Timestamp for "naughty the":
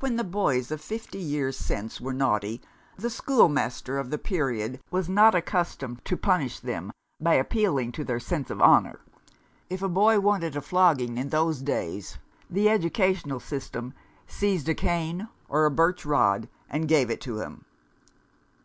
2.12-3.08